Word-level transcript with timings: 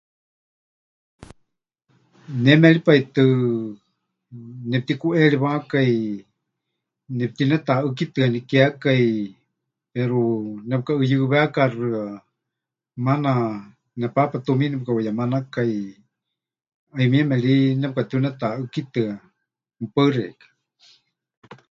Ne 2.43 2.51
méripai 2.61 3.01
tɨ 3.15 3.23
nepɨtikuʼeriwákai 4.69 5.93
nepɨtinetaʼɨ́kitɨanikekai, 7.17 9.03
pero 9.93 10.19
nepɨkaʼuyɨwekaxɨa, 10.69 12.01
maana 13.05 13.31
nepaapa 13.99 14.37
tumiini 14.45 14.75
pɨkaʼuyemanakai, 14.81 15.73
'ayumieme 16.95 17.35
ri 17.45 17.55
nepɨkatiunetaʼɨ́kitɨa. 17.81 19.07
Mɨpaɨ 19.81 20.07
xeikɨ́a. 20.15 20.47